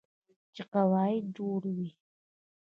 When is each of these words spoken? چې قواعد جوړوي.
چې 0.55 0.63
قواعد 0.73 1.25
جوړوي. 1.35 1.89